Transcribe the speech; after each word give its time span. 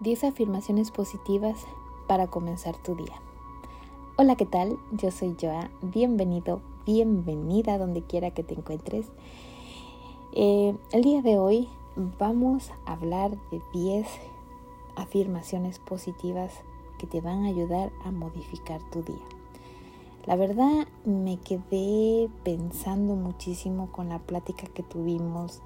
10 0.00 0.24
afirmaciones 0.24 0.90
positivas 0.90 1.66
para 2.06 2.28
comenzar 2.28 2.74
tu 2.78 2.94
día. 2.94 3.20
Hola, 4.16 4.34
¿qué 4.34 4.46
tal? 4.46 4.78
Yo 4.92 5.10
soy 5.10 5.36
Joa. 5.38 5.70
Bienvenido, 5.82 6.62
bienvenida 6.86 7.76
donde 7.76 8.00
quiera 8.00 8.30
que 8.30 8.42
te 8.42 8.54
encuentres. 8.54 9.06
Eh, 10.32 10.74
el 10.92 11.02
día 11.02 11.20
de 11.20 11.38
hoy 11.38 11.68
vamos 12.18 12.70
a 12.86 12.92
hablar 12.92 13.32
de 13.50 13.60
10 13.74 14.06
afirmaciones 14.96 15.78
positivas 15.78 16.54
que 16.98 17.06
te 17.06 17.20
van 17.20 17.44
a 17.44 17.48
ayudar 17.48 17.92
a 18.02 18.10
modificar 18.10 18.80
tu 18.90 19.02
día. 19.02 19.26
La 20.24 20.36
verdad 20.36 20.88
me 21.04 21.36
quedé 21.36 22.30
pensando 22.42 23.16
muchísimo 23.16 23.92
con 23.92 24.08
la 24.08 24.18
plática 24.18 24.66
que 24.66 24.82
tuvimos 24.82 25.60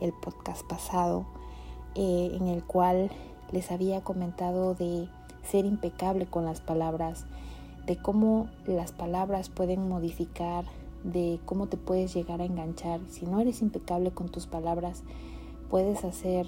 el 0.00 0.12
podcast 0.12 0.62
pasado, 0.66 1.24
eh, 1.94 2.36
en 2.38 2.48
el 2.48 2.62
cual 2.64 3.10
les 3.52 3.70
había 3.70 4.02
comentado 4.02 4.74
de 4.74 5.08
ser 5.42 5.64
impecable 5.64 6.26
con 6.26 6.44
las 6.44 6.60
palabras, 6.60 7.26
de 7.86 7.96
cómo 7.96 8.48
las 8.66 8.92
palabras 8.92 9.48
pueden 9.48 9.88
modificar, 9.88 10.64
de 11.04 11.40
cómo 11.46 11.66
te 11.66 11.76
puedes 11.76 12.14
llegar 12.14 12.40
a 12.40 12.44
enganchar. 12.44 13.00
Si 13.08 13.26
no 13.26 13.40
eres 13.40 13.62
impecable 13.62 14.10
con 14.10 14.28
tus 14.28 14.46
palabras, 14.46 15.02
puedes 15.70 16.04
hacer 16.04 16.46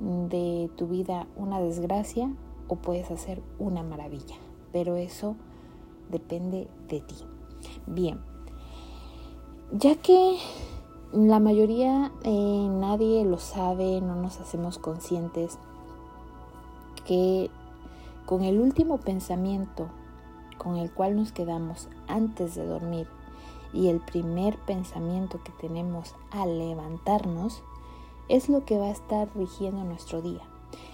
de 0.00 0.70
tu 0.76 0.86
vida 0.88 1.26
una 1.36 1.60
desgracia 1.60 2.30
o 2.68 2.76
puedes 2.76 3.10
hacer 3.10 3.42
una 3.58 3.82
maravilla. 3.82 4.36
Pero 4.72 4.96
eso 4.96 5.36
depende 6.10 6.68
de 6.88 7.00
ti. 7.00 7.16
Bien, 7.86 8.20
ya 9.72 9.96
que 9.96 10.38
la 11.12 11.40
mayoría 11.40 12.12
eh, 12.24 12.68
nadie 12.70 13.24
lo 13.24 13.38
sabe, 13.38 14.00
no 14.00 14.16
nos 14.16 14.40
hacemos 14.40 14.78
conscientes 14.78 15.58
que 17.04 17.50
con 18.26 18.42
el 18.42 18.58
último 18.58 18.98
pensamiento 18.98 19.88
con 20.58 20.76
el 20.76 20.90
cual 20.90 21.16
nos 21.16 21.32
quedamos 21.32 21.88
antes 22.08 22.54
de 22.54 22.66
dormir 22.66 23.06
y 23.72 23.88
el 23.88 24.00
primer 24.00 24.56
pensamiento 24.58 25.42
que 25.42 25.52
tenemos 25.60 26.14
al 26.30 26.58
levantarnos 26.58 27.62
es 28.28 28.48
lo 28.48 28.64
que 28.64 28.78
va 28.78 28.86
a 28.86 28.92
estar 28.92 29.28
rigiendo 29.34 29.84
nuestro 29.84 30.22
día, 30.22 30.42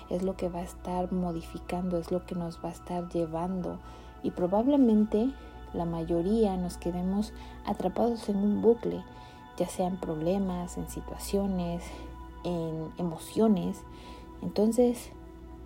es 0.09 0.23
lo 0.23 0.37
que 0.37 0.49
va 0.49 0.61
a 0.61 0.65
estar 0.65 1.13
modificando, 1.13 1.99
es 1.99 2.11
lo 2.11 2.27
que 2.27 2.35
nos 2.35 2.59
va 2.65 2.71
a 2.71 2.73
estar 2.73 3.09
llevando 3.11 3.79
y 4.23 4.31
probablemente 4.31 5.31
la 5.73 5.85
mayoría 5.85 6.57
nos 6.57 6.79
quedemos 6.79 7.33
atrapados 7.65 8.29
en 8.29 8.39
un 8.39 8.63
bucle, 8.63 9.05
ya 9.57 9.69
sea 9.69 9.87
en 9.87 9.99
problemas, 9.99 10.77
en 10.79 10.89
situaciones, 10.89 11.85
en 12.45 12.91
emociones. 12.99 13.85
Entonces, 14.43 15.13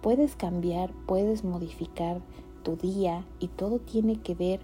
puedes 0.04 0.36
cambiar, 0.36 0.92
puedes 1.06 1.44
modificar 1.44 2.20
tu 2.62 2.76
día 2.76 3.24
y 3.40 3.48
todo 3.48 3.78
tiene 3.78 4.20
que 4.20 4.34
ver 4.34 4.60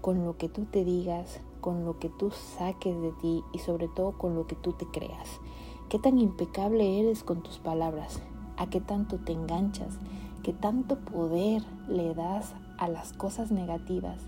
con 0.00 0.24
lo 0.24 0.36
que 0.36 0.48
tú 0.48 0.66
te 0.66 0.84
digas, 0.84 1.40
con 1.60 1.84
lo 1.84 1.98
que 1.98 2.08
tú 2.08 2.30
saques 2.30 2.94
de 3.02 3.10
ti 3.20 3.42
y 3.52 3.58
sobre 3.58 3.88
todo 3.88 4.12
con 4.12 4.36
lo 4.36 4.46
que 4.46 4.54
tú 4.54 4.72
te 4.72 4.86
creas. 4.86 5.40
¿Qué 5.88 5.98
tan 5.98 6.20
impecable 6.20 7.00
eres 7.00 7.24
con 7.24 7.42
tus 7.42 7.58
palabras? 7.58 8.20
¿A 8.56 8.70
qué 8.70 8.80
tanto 8.80 9.18
te 9.18 9.32
enganchas? 9.32 9.98
¿Qué 10.44 10.52
tanto 10.52 10.96
poder 11.00 11.64
le 11.88 12.14
das 12.14 12.54
a 12.78 12.86
las 12.86 13.12
cosas 13.12 13.50
negativas? 13.50 14.20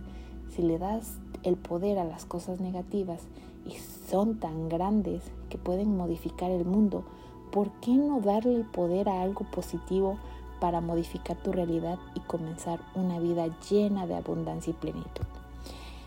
Si 0.51 0.63
le 0.63 0.79
das 0.79 1.21
el 1.45 1.55
poder 1.55 1.97
a 2.01 2.05
las 2.05 2.25
cosas 2.25 2.59
negativas 2.59 3.23
y 3.65 3.77
son 4.11 4.41
tan 4.41 4.69
grandes 4.69 5.23
que 5.49 5.59
pueden 5.59 5.97
modificar 5.97 6.51
el 6.51 6.65
mundo, 6.65 7.05
¿por 7.53 7.71
qué 7.81 7.93
no 7.93 8.21
darle 8.21 8.57
el 8.57 8.65
poder 8.65 9.09
a 9.09 9.23
algo 9.23 9.47
positivo 9.53 10.19
para 10.61 10.81
modificar 10.81 11.37
tu 11.37 11.53
realidad 11.53 11.99
y 12.15 12.21
comenzar 12.21 12.81
una 12.95 13.19
vida 13.19 13.47
llena 13.69 14.07
de 14.07 14.17
abundancia 14.17 14.71
y 14.71 14.75
plenitud. 14.75 15.27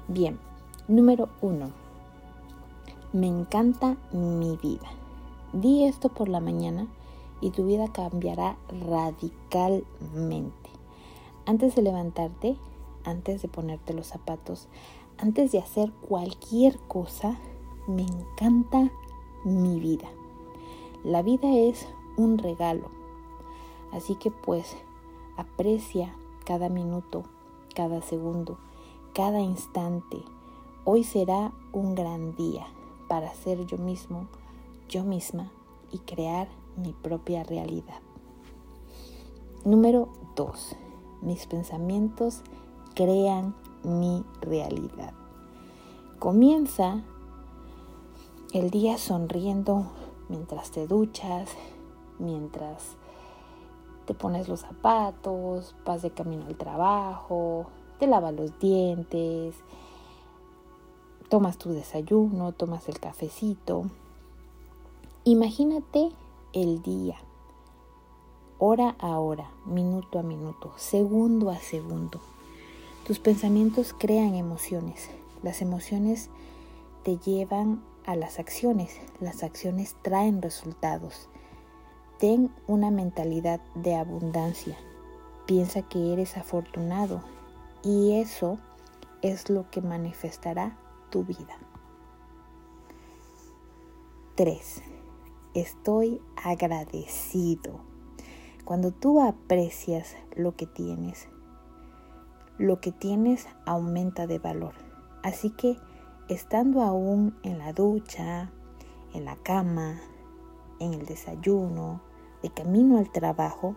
Bien, 0.07 0.39
número 0.87 1.29
uno. 1.41 1.71
Me 3.13 3.27
encanta 3.27 3.97
mi 4.11 4.57
vida. 4.57 4.87
Di 5.53 5.85
esto 5.85 6.09
por 6.09 6.29
la 6.29 6.39
mañana 6.39 6.87
y 7.41 7.51
tu 7.51 7.65
vida 7.65 7.87
cambiará 7.91 8.57
radicalmente. 8.87 10.69
Antes 11.45 11.75
de 11.75 11.81
levantarte, 11.81 12.57
antes 13.03 13.41
de 13.41 13.47
ponerte 13.47 13.93
los 13.93 14.07
zapatos, 14.07 14.67
antes 15.17 15.51
de 15.51 15.59
hacer 15.59 15.91
cualquier 16.07 16.77
cosa, 16.87 17.39
me 17.87 18.03
encanta 18.03 18.91
mi 19.43 19.79
vida. 19.79 20.07
La 21.03 21.21
vida 21.21 21.49
es 21.55 21.87
un 22.17 22.37
regalo 22.37 22.98
Así 23.91 24.15
que 24.15 24.31
pues 24.31 24.77
aprecia 25.37 26.15
cada 26.45 26.69
minuto, 26.69 27.23
cada 27.75 28.01
segundo, 28.01 28.57
cada 29.13 29.39
instante. 29.39 30.23
Hoy 30.85 31.03
será 31.03 31.51
un 31.71 31.95
gran 31.95 32.35
día 32.35 32.67
para 33.07 33.33
ser 33.33 33.65
yo 33.65 33.77
mismo, 33.77 34.27
yo 34.87 35.03
misma 35.03 35.51
y 35.91 35.99
crear 35.99 36.47
mi 36.77 36.93
propia 36.93 37.43
realidad. 37.43 38.01
Número 39.65 40.09
2. 40.35 40.75
Mis 41.21 41.45
pensamientos 41.47 42.43
crean 42.95 43.55
mi 43.83 44.23
realidad. 44.41 45.13
Comienza 46.17 47.03
el 48.53 48.69
día 48.71 48.97
sonriendo 48.97 49.91
mientras 50.27 50.71
te 50.71 50.87
duchas, 50.87 51.49
mientras 52.19 52.95
te 54.09 54.15
pones 54.15 54.47
los 54.47 54.61
zapatos, 54.61 55.75
vas 55.85 56.01
de 56.01 56.09
camino 56.09 56.47
al 56.47 56.55
trabajo, 56.55 57.67
te 57.99 58.07
lavas 58.07 58.33
los 58.33 58.57
dientes, 58.57 59.53
tomas 61.29 61.59
tu 61.59 61.73
desayuno, 61.73 62.51
tomas 62.51 62.89
el 62.89 62.99
cafecito. 62.99 63.83
Imagínate 65.25 66.09
el 66.53 66.81
día, 66.81 67.17
hora 68.57 68.95
a 68.97 69.19
hora, 69.19 69.51
minuto 69.67 70.17
a 70.17 70.23
minuto, 70.23 70.73
segundo 70.75 71.51
a 71.51 71.57
segundo. 71.57 72.19
Tus 73.05 73.19
pensamientos 73.19 73.93
crean 73.95 74.33
emociones. 74.33 75.07
Las 75.43 75.61
emociones 75.61 76.31
te 77.03 77.19
llevan 77.19 77.83
a 78.07 78.15
las 78.15 78.39
acciones. 78.39 78.99
Las 79.19 79.43
acciones 79.43 79.95
traen 80.01 80.41
resultados. 80.41 81.29
Ten 82.19 82.53
una 82.67 82.91
mentalidad 82.91 83.61
de 83.75 83.95
abundancia. 83.95 84.75
Piensa 85.45 85.83
que 85.83 86.11
eres 86.11 86.35
afortunado 86.35 87.21
y 87.81 88.19
eso 88.19 88.57
es 89.21 89.49
lo 89.49 89.71
que 89.71 89.79
manifestará 89.79 90.77
tu 91.11 91.23
vida. 91.23 91.57
3. 94.35 94.81
Estoy 95.53 96.21
agradecido. 96.43 97.79
Cuando 98.65 98.91
tú 98.91 99.21
aprecias 99.21 100.17
lo 100.35 100.57
que 100.57 100.65
tienes, 100.65 101.29
lo 102.57 102.81
que 102.81 102.91
tienes 102.91 103.47
aumenta 103.65 104.27
de 104.27 104.39
valor. 104.39 104.73
Así 105.23 105.51
que 105.51 105.77
estando 106.27 106.81
aún 106.81 107.39
en 107.43 107.59
la 107.59 107.71
ducha, 107.71 108.51
en 109.13 109.23
la 109.23 109.37
cama, 109.37 110.01
en 110.79 110.93
el 110.93 111.05
desayuno, 111.05 112.08
de 112.41 112.49
camino 112.49 112.97
al 112.97 113.11
trabajo, 113.11 113.75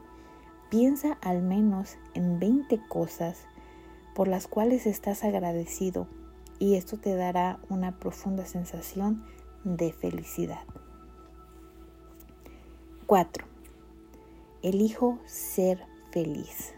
piensa 0.71 1.19
al 1.21 1.43
menos 1.43 1.97
en 2.15 2.39
20 2.39 2.81
cosas 2.89 3.47
por 4.15 4.29
las 4.29 4.47
cuales 4.47 4.87
estás 4.87 5.25
agradecido 5.25 6.07
y 6.59 6.77
esto 6.77 6.97
te 6.97 7.15
dará 7.15 7.59
una 7.69 7.99
profunda 7.99 8.47
sensación 8.47 9.25
de 9.65 9.93
felicidad. 9.93 10.65
4. 13.07 13.45
Elijo 14.63 15.19
ser 15.27 15.85
feliz. 16.13 16.73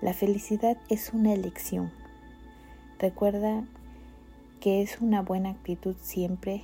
La 0.00 0.12
felicidad 0.12 0.76
es 0.88 1.12
una 1.12 1.32
elección. 1.32 1.90
Recuerda 2.98 3.64
que 4.60 4.82
es 4.82 5.00
una 5.00 5.22
buena 5.22 5.50
actitud 5.50 5.96
siempre 6.00 6.62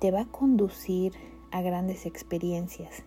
te 0.00 0.10
va 0.10 0.22
a 0.22 0.26
conducir 0.26 1.12
a 1.54 1.62
grandes 1.62 2.04
experiencias. 2.04 3.04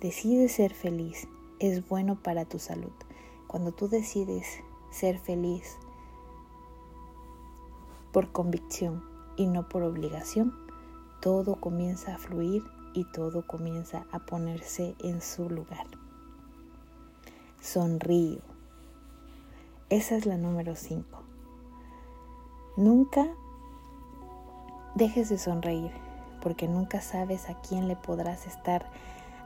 Decide 0.00 0.48
ser 0.48 0.72
feliz, 0.72 1.26
es 1.58 1.88
bueno 1.88 2.14
para 2.22 2.44
tu 2.44 2.60
salud. 2.60 2.92
Cuando 3.48 3.72
tú 3.72 3.88
decides 3.88 4.46
ser 4.92 5.18
feliz 5.18 5.76
por 8.12 8.30
convicción 8.30 9.02
y 9.36 9.48
no 9.48 9.68
por 9.68 9.82
obligación, 9.82 10.54
todo 11.20 11.56
comienza 11.56 12.14
a 12.14 12.18
fluir 12.18 12.62
y 12.94 13.10
todo 13.10 13.44
comienza 13.44 14.06
a 14.12 14.20
ponerse 14.20 14.94
en 15.00 15.20
su 15.20 15.50
lugar. 15.50 15.86
Sonrío. 17.60 18.38
Esa 19.88 20.14
es 20.14 20.26
la 20.26 20.36
número 20.36 20.76
5. 20.76 21.22
Nunca 22.76 23.26
dejes 24.94 25.28
de 25.28 25.38
sonreír 25.38 26.09
porque 26.40 26.68
nunca 26.68 27.00
sabes 27.00 27.48
a 27.48 27.54
quién 27.60 27.88
le 27.88 27.96
podrás 27.96 28.46
estar 28.46 28.86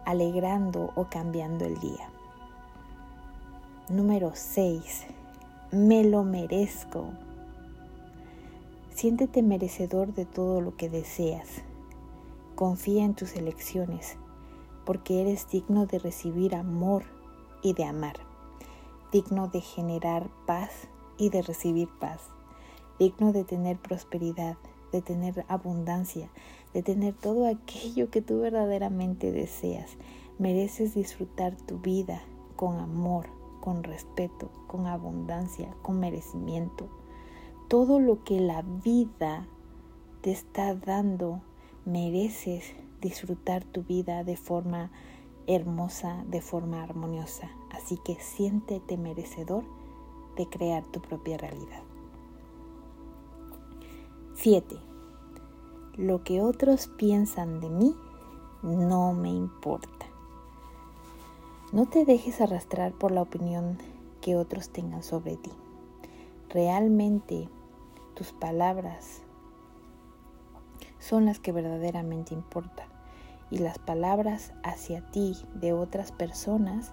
alegrando 0.05 0.93
o 0.94 1.08
cambiando 1.08 1.64
el 1.64 1.79
día. 1.79 2.08
Número 3.88 4.32
6. 4.35 5.06
Me 5.73 6.05
lo 6.05 6.25
merezco. 6.25 7.08
Siéntete 8.94 9.43
merecedor 9.43 10.14
de 10.14 10.25
todo 10.25 10.61
lo 10.61 10.76
que 10.76 10.88
deseas. 10.88 11.49
Confía 12.55 13.05
en 13.05 13.14
tus 13.14 13.35
elecciones, 13.35 14.17
porque 14.87 15.20
eres 15.20 15.49
digno 15.50 15.87
de 15.87 15.99
recibir 15.99 16.55
amor 16.55 17.02
y 17.62 17.73
de 17.73 17.85
amar, 17.85 18.17
digno 19.11 19.49
de 19.49 19.61
generar 19.61 20.29
paz 20.46 20.70
y 21.19 21.31
de 21.31 21.43
recibir 21.43 21.88
paz, 21.99 22.20
digno 22.99 23.32
de 23.32 23.44
tener 23.44 23.79
prosperidad, 23.79 24.56
de 24.93 25.02
tener 25.02 25.44
abundancia, 25.49 26.31
de 26.74 26.82
tener 26.82 27.14
todo 27.14 27.46
aquello 27.46 28.10
que 28.10 28.20
tú 28.20 28.40
verdaderamente 28.40 29.32
deseas. 29.32 29.96
Mereces 30.38 30.94
disfrutar 30.94 31.56
tu 31.56 31.78
vida 31.78 32.20
con 32.56 32.78
amor, 32.78 33.26
con 33.60 33.82
respeto, 33.82 34.50
con 34.66 34.86
abundancia, 34.86 35.74
con 35.82 36.00
merecimiento 36.00 36.88
todo 37.68 37.98
lo 37.98 38.22
que 38.24 38.40
la 38.40 38.62
vida 38.62 39.46
te 40.20 40.30
está 40.30 40.74
dando, 40.74 41.40
mereces 41.84 42.74
disfrutar 43.00 43.64
tu 43.64 43.82
vida 43.82 44.24
de 44.24 44.36
forma 44.36 44.90
hermosa, 45.46 46.24
de 46.28 46.40
forma 46.40 46.82
armoniosa. 46.82 47.50
Así 47.70 47.98
que 48.04 48.16
siéntete 48.20 48.96
merecedor 48.96 49.64
de 50.36 50.46
crear 50.48 50.84
tu 50.84 51.00
propia 51.00 51.36
realidad. 51.36 51.82
7. 54.36 54.94
Lo 55.96 56.23
que 56.23 56.43
otros 56.43 56.88
piensan 56.96 57.61
de 57.61 57.70
mí 57.70 57.96
no 58.62 59.12
me 59.12 59.31
importa. 59.31 60.06
No 61.73 61.87
te 61.87 62.05
dejes 62.05 62.41
arrastrar 62.41 62.93
por 62.93 63.11
la 63.11 63.23
opinión 63.23 63.79
que 64.20 64.37
otros 64.37 64.70
tengan 64.70 65.02
sobre 65.02 65.37
ti 65.37 65.50
realmente 66.55 67.49
tus 68.14 68.32
palabras 68.32 69.23
son 71.00 71.26
las 71.26 71.41
que 71.41 71.50
verdaderamente 71.50 72.32
importan 72.32 72.87
y 73.50 73.58
las 73.58 73.81
palabras 73.81 74.52
hacia 74.62 75.11
ti 75.11 75.37
de 75.55 75.73
otras 75.73 76.12
personas 76.12 76.93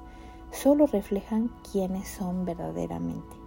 solo 0.51 0.87
reflejan 0.87 1.51
quiénes 1.71 2.07
son 2.07 2.43
verdaderamente. 2.43 3.37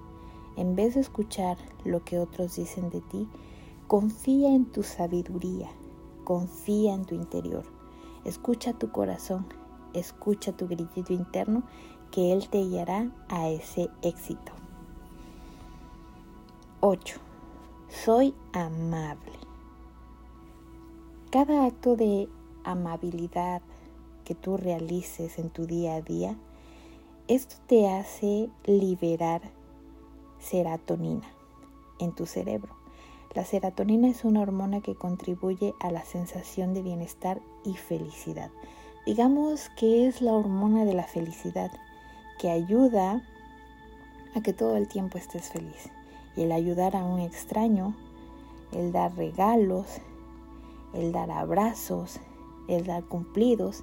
En 0.56 0.76
vez 0.76 0.94
de 0.94 1.00
escuchar 1.00 1.58
lo 1.84 2.04
que 2.04 2.20
otros 2.20 2.54
dicen 2.54 2.90
de 2.90 3.00
ti, 3.00 3.28
confía 3.86 4.54
en 4.54 4.66
tu 4.66 4.82
sabiduría, 4.82 5.68
confía 6.24 6.94
en 6.94 7.04
tu 7.04 7.14
interior, 7.14 7.64
escucha 8.24 8.72
tu 8.72 8.90
corazón, 8.90 9.46
escucha 9.92 10.52
tu 10.52 10.66
grillito 10.66 11.12
interno 11.12 11.62
que 12.10 12.32
Él 12.32 12.48
te 12.48 12.62
guiará 12.62 13.10
a 13.28 13.48
ese 13.48 13.90
éxito. 14.02 14.52
8. 16.80 17.16
Soy 17.88 18.34
amable. 18.52 19.32
Cada 21.30 21.66
acto 21.66 21.96
de 21.96 22.28
amabilidad 22.64 23.62
que 24.24 24.34
tú 24.34 24.56
realices 24.56 25.38
en 25.38 25.50
tu 25.50 25.66
día 25.66 25.96
a 25.96 26.00
día, 26.00 26.36
esto 27.28 27.56
te 27.66 27.88
hace 27.88 28.48
liberar 28.64 29.42
serotonina 30.38 31.26
en 31.98 32.14
tu 32.14 32.26
cerebro. 32.26 32.83
La 33.34 33.44
serotonina 33.44 34.08
es 34.08 34.24
una 34.24 34.42
hormona 34.42 34.80
que 34.80 34.94
contribuye 34.94 35.74
a 35.80 35.90
la 35.90 36.04
sensación 36.04 36.72
de 36.72 36.82
bienestar 36.82 37.40
y 37.64 37.74
felicidad. 37.74 38.50
Digamos 39.06 39.70
que 39.76 40.06
es 40.06 40.22
la 40.22 40.32
hormona 40.32 40.84
de 40.84 40.94
la 40.94 41.02
felicidad 41.02 41.72
que 42.38 42.50
ayuda 42.50 43.22
a 44.36 44.40
que 44.40 44.52
todo 44.52 44.76
el 44.76 44.86
tiempo 44.86 45.18
estés 45.18 45.50
feliz 45.50 45.90
y 46.36 46.42
el 46.42 46.52
ayudar 46.52 46.94
a 46.94 47.04
un 47.04 47.18
extraño, 47.18 47.96
el 48.72 48.92
dar 48.92 49.16
regalos, 49.16 50.00
el 50.92 51.10
dar 51.10 51.32
abrazos, 51.32 52.20
el 52.68 52.86
dar 52.86 53.02
cumplidos, 53.04 53.82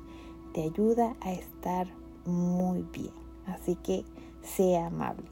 te 0.54 0.64
ayuda 0.64 1.16
a 1.20 1.34
estar 1.34 1.88
muy 2.26 2.84
bien. 2.94 3.14
Así 3.48 3.76
que 3.76 4.06
sea 4.44 4.88
amable. 4.88 5.26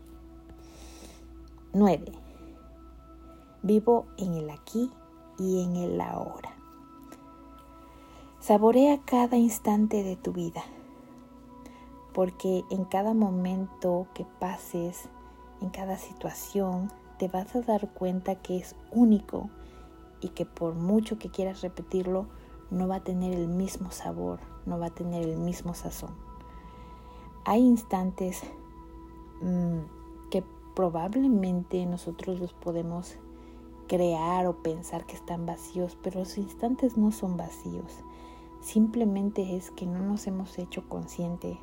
9. 1.74 2.29
Vivo 3.62 4.06
en 4.18 4.36
el 4.36 4.50
aquí 4.50 4.90
y 5.38 5.64
en 5.64 5.76
el 5.76 6.00
ahora. 6.00 6.56
Saborea 8.40 9.00
cada 9.04 9.36
instante 9.36 10.02
de 10.02 10.16
tu 10.16 10.32
vida, 10.32 10.64
porque 12.14 12.64
en 12.70 12.86
cada 12.86 13.14
momento 13.14 14.08
que 14.14 14.26
pases, 14.40 15.10
en 15.62 15.70
cada 15.70 15.98
situación, 15.98 16.90
te 17.18 17.28
vas 17.28 17.54
a 17.54 17.62
dar 17.62 17.90
cuenta 17.90 18.36
que 18.36 18.58
es 18.58 18.78
único 18.92 19.50
y 20.22 20.30
que 20.30 20.46
por 20.46 20.74
mucho 20.74 21.20
que 21.20 21.30
quieras 21.30 21.62
repetirlo, 21.62 22.28
no 22.72 22.88
va 22.88 22.96
a 22.96 23.04
tener 23.04 23.34
el 23.34 23.48
mismo 23.48 23.92
sabor, 23.92 24.40
no 24.66 24.80
va 24.80 24.88
a 24.88 24.96
tener 24.96 25.24
el 25.28 25.38
mismo 25.38 25.74
sazón. 25.74 26.12
Hay 27.46 27.62
instantes 27.62 28.42
mm, 29.42 29.80
que 30.30 30.44
probablemente 30.76 31.86
nosotros 31.86 32.40
los 32.40 32.54
podemos 32.54 33.18
crear 33.90 34.46
o 34.46 34.54
pensar 34.54 35.06
que 35.06 35.16
están 35.16 35.48
vacíos, 35.48 35.98
pero 36.02 36.20
los 36.20 36.38
instantes 36.38 36.96
no 36.96 37.12
son 37.12 37.36
vacíos. 37.36 37.92
Simplemente 38.62 39.58
es 39.58 39.72
que 39.72 39.88
no 39.88 40.00
nos 40.00 40.28
hemos 40.28 40.58
hecho 40.60 40.88
conscientes 40.88 41.58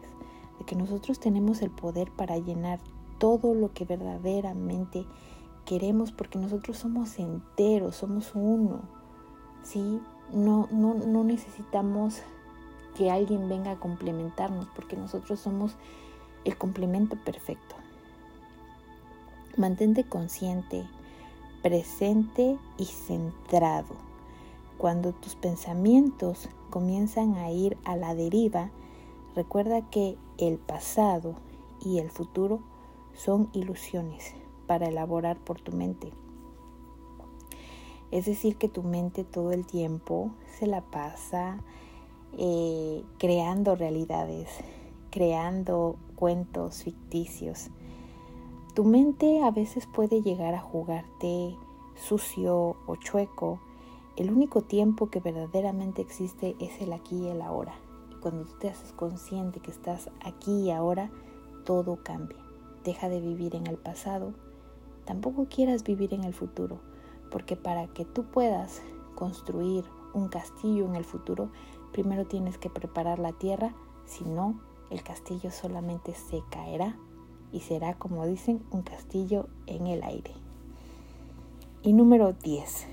de 0.59 0.65
que 0.67 0.75
nosotros 0.75 1.21
tenemos 1.21 1.63
el 1.63 1.71
poder 1.71 2.11
para 2.11 2.37
llenar 2.37 2.81
todo 3.19 3.55
lo 3.55 3.73
que 3.73 3.85
verdaderamente 3.85 5.07
queremos 5.65 6.11
porque 6.11 6.39
nosotros 6.39 6.79
somos 6.79 7.19
enteros, 7.19 7.95
somos 7.95 8.33
uno. 8.35 8.83
¿sí? 9.63 10.01
No, 10.33 10.69
no, 10.73 10.95
no 10.95 11.23
necesitamos 11.23 12.23
que 12.97 13.11
alguien 13.11 13.49
venga 13.49 13.73
a 13.73 13.79
complementarnos 13.79 14.67
porque 14.75 14.97
nosotros 14.97 15.39
somos 15.39 15.77
el 16.45 16.59
complemento 16.59 17.17
perfecto. 17.25 17.77
Mantente 19.57 20.05
consciente, 20.05 20.87
presente 21.63 22.59
y 22.79 22.85
centrado. 22.85 23.95
Cuando 24.79 25.13
tus 25.13 25.35
pensamientos 25.37 26.49
comienzan 26.71 27.37
a 27.37 27.51
ir 27.51 27.77
a 27.85 27.97
la 27.97 28.15
deriva, 28.15 28.71
recuerda 29.35 29.83
que 29.91 30.17
el 30.39 30.59
pasado 30.59 31.35
y 31.85 31.99
el 31.99 32.11
futuro 32.11 32.61
son 33.15 33.49
ilusiones, 33.53 34.35
para 34.67 34.89
elaborar 34.89 35.39
por 35.39 35.61
tu 35.61 35.73
mente. 35.73 36.13
Es 38.11 38.27
decir, 38.27 38.57
que 38.57 38.69
tu 38.69 38.83
mente 38.83 39.25
todo 39.25 39.53
el 39.53 39.67
tiempo 39.67 40.31
se 40.59 40.67
la 40.67 40.81
pasa 40.81 41.59
eh, 42.39 43.03
creando 43.19 43.75
realidades, 43.77 44.49
creando 45.11 45.97
cuentos 46.15 46.83
ficticios. 46.83 47.71
Tu 48.77 48.85
mente 48.85 49.43
a 49.43 49.51
veces 49.51 49.87
puede 49.87 50.21
llegar 50.21 50.55
a 50.55 50.61
jugarte 50.61 51.57
sucio 51.95 52.77
o 52.87 52.97
chueco. 52.97 53.59
El 54.17 54.31
único 54.31 54.61
tiempo 54.61 55.09
que 55.09 55.19
verdaderamente 55.19 56.03
existe 56.03 56.55
es 56.61 56.83
el 56.83 56.93
aquí 56.93 57.17
y 57.17 57.29
el 57.29 57.41
ahora. 57.41 57.73
Y 58.13 58.21
cuando 58.21 58.45
tú 58.45 58.53
te 58.61 58.69
haces 58.69 58.93
consciente 58.93 59.61
que 59.61 59.71
estás 59.71 60.11
aquí 60.23 60.67
y 60.67 60.71
ahora, 60.73 61.11
todo 61.65 62.03
cambia. 62.03 62.37
Deja 62.85 63.09
de 63.09 63.23
vivir 63.23 63.57
en 63.57 63.67
el 63.67 63.79
pasado 63.79 64.35
Tampoco 65.07 65.47
quieras 65.49 65.85
vivir 65.85 66.13
en 66.13 66.25
el 66.25 66.35
futuro, 66.35 66.81
porque 67.31 67.57
para 67.57 67.87
que 67.87 68.05
tú 68.05 68.25
puedas 68.25 68.83
construir 69.15 69.85
un 70.13 70.29
castillo 70.29 70.85
en 70.85 70.97
el 70.97 71.05
futuro, 71.05 71.49
primero 71.93 72.27
tienes 72.27 72.59
que 72.59 72.69
preparar 72.69 73.21
la 73.21 73.33
tierra, 73.33 73.73
si 74.05 74.25
no, 74.25 74.61
el 74.91 75.03
castillo 75.03 75.51
solamente 75.51 76.13
se 76.13 76.43
caerá 76.51 76.99
y 77.57 77.61
será, 77.61 77.95
como 77.95 78.27
dicen, 78.27 78.63
un 78.71 78.83
castillo 78.83 79.49
en 79.67 79.87
el 79.87 80.03
aire. 80.03 80.33
Y 81.83 81.95
número 81.95 82.35
10. 82.35 82.87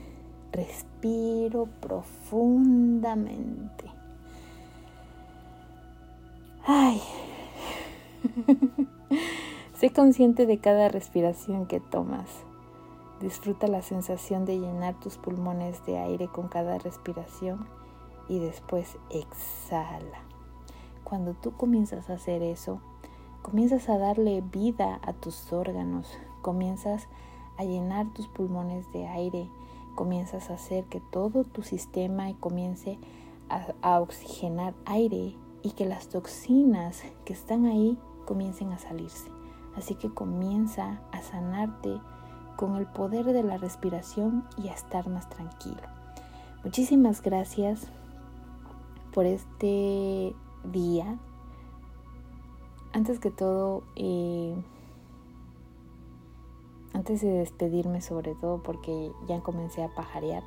Respiro 0.54 1.68
profundamente. 1.82 3.84
Ay. 6.66 7.02
Sé 9.74 9.92
consciente 9.92 10.46
de 10.46 10.60
cada 10.60 10.88
respiración 10.88 11.66
que 11.66 11.82
tomas. 11.82 12.30
Disfruta 13.20 13.68
la 13.68 13.82
sensación 13.82 14.46
de 14.46 14.60
llenar 14.60 14.98
tus 14.98 15.18
pulmones 15.18 15.86
de 15.86 15.98
aire 15.98 16.30
con 16.30 16.48
cada 16.48 16.78
respiración 16.78 17.68
y 18.30 18.40
después 18.40 18.96
exhala. 19.10 20.22
Cuando 21.04 21.34
tú 21.34 21.52
comienzas 21.52 22.10
a 22.10 22.14
hacer 22.14 22.42
eso, 22.42 22.80
comienzas 23.44 23.90
a 23.90 23.98
darle 23.98 24.42
vida 24.42 25.00
a 25.04 25.14
tus 25.14 25.52
órganos, 25.54 26.08
comienzas 26.42 27.08
a 27.58 27.64
llenar 27.64 28.12
tus 28.14 28.28
pulmones 28.28 28.92
de 28.94 29.06
aire, 29.06 29.50
comienzas 29.96 30.50
a 30.50 30.56
hacer 30.56 30.86
que 30.86 31.00
todo 31.00 31.44
tu 31.44 31.62
sistema 31.62 32.34
comience 32.40 32.98
a, 33.82 34.00
oxigenar 34.00 34.74
aire 34.86 35.36
y 35.62 35.72
que 35.72 35.86
las 35.86 36.08
toxinas 36.08 37.04
que 37.26 37.34
están 37.34 37.66
ahí 37.66 38.00
comiencen 38.26 38.72
a 38.72 38.80
salirse. 38.80 39.30
Así 39.76 39.96
que 39.96 40.10
comienza 40.10 41.02
a 41.12 41.22
sanarte 41.22 42.00
con 42.56 42.78
el 42.78 42.88
poder 42.88 43.26
de 43.26 43.44
la 43.44 43.58
respiración 43.58 44.46
y 44.58 44.70
a 44.70 44.74
estar 44.74 45.10
más 45.10 45.30
tranquilo. 45.30 45.82
Muchísimas 46.64 47.22
gracias 47.22 47.88
por 49.14 49.26
este 49.26 50.34
día. 50.64 51.20
Antes 52.94 53.20
que 53.20 53.32
todo, 53.32 53.82
eh, 53.96 54.56
antes 56.94 57.22
de 57.22 57.30
despedirme 57.30 58.02
sobre 58.02 58.36
todo 58.36 58.62
porque 58.62 59.12
ya 59.28 59.42
comencé 59.42 59.84
a 59.84 59.90
pajarear, 59.96 60.44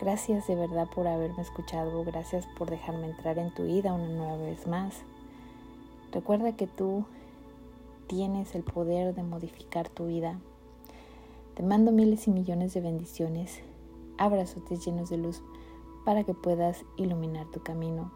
gracias 0.00 0.46
de 0.46 0.54
verdad 0.54 0.88
por 0.94 1.08
haberme 1.08 1.42
escuchado, 1.42 2.04
gracias 2.04 2.46
por 2.56 2.70
dejarme 2.70 3.10
entrar 3.10 3.38
en 3.38 3.52
tu 3.52 3.64
vida 3.64 3.92
una 3.92 4.06
nueva 4.06 4.36
vez 4.36 4.68
más. 4.68 5.02
Recuerda 6.12 6.54
que 6.54 6.68
tú 6.68 7.04
tienes 8.06 8.54
el 8.54 8.62
poder 8.62 9.16
de 9.16 9.24
modificar 9.24 9.88
tu 9.88 10.06
vida. 10.06 10.38
Te 11.56 11.64
mando 11.64 11.90
miles 11.90 12.28
y 12.28 12.30
millones 12.30 12.74
de 12.74 12.80
bendiciones, 12.80 13.60
abrazotes 14.18 14.86
llenos 14.86 15.10
de 15.10 15.16
luz 15.16 15.42
para 16.04 16.22
que 16.22 16.32
puedas 16.32 16.84
iluminar 16.96 17.46
tu 17.46 17.60
camino. 17.60 18.12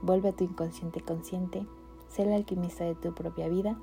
Vuelve 0.00 0.30
a 0.30 0.32
tu 0.32 0.44
inconsciente 0.44 1.02
consciente, 1.02 1.66
sé 2.12 2.22
el 2.22 2.32
alquimista 2.32 2.84
de 2.84 2.94
tu 2.94 3.14
propia 3.14 3.48
vida 3.48 3.74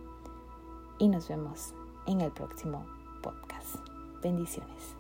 y 1.00 1.08
nos 1.08 1.28
vemos 1.28 1.74
en 2.06 2.22
el 2.22 2.32
próximo 2.32 2.86
podcast. 3.24 3.78
Bendiciones. 4.22 4.99